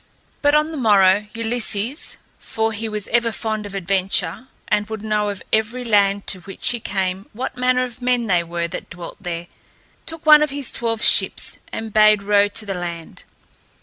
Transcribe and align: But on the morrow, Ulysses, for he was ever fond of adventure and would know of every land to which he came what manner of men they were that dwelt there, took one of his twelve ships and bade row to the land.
But 0.41 0.55
on 0.55 0.71
the 0.71 0.77
morrow, 0.77 1.27
Ulysses, 1.35 2.17
for 2.39 2.73
he 2.73 2.89
was 2.89 3.07
ever 3.09 3.31
fond 3.31 3.67
of 3.67 3.75
adventure 3.75 4.47
and 4.67 4.89
would 4.89 5.03
know 5.03 5.29
of 5.29 5.43
every 5.53 5.85
land 5.85 6.25
to 6.25 6.39
which 6.39 6.69
he 6.69 6.79
came 6.79 7.29
what 7.33 7.55
manner 7.55 7.83
of 7.83 8.01
men 8.01 8.25
they 8.25 8.43
were 8.43 8.67
that 8.67 8.89
dwelt 8.89 9.17
there, 9.21 9.45
took 10.07 10.25
one 10.25 10.41
of 10.41 10.49
his 10.49 10.71
twelve 10.71 11.03
ships 11.03 11.59
and 11.71 11.93
bade 11.93 12.23
row 12.23 12.47
to 12.47 12.65
the 12.65 12.73
land. 12.73 13.25